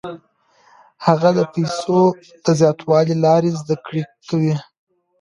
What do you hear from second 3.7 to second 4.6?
کړې وې.